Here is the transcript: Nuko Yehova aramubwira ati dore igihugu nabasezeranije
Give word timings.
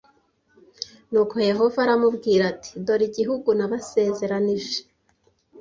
Nuko 1.11 1.35
Yehova 1.49 1.77
aramubwira 1.85 2.43
ati 2.53 2.71
dore 2.85 3.03
igihugu 3.09 3.49
nabasezeranije 3.57 4.79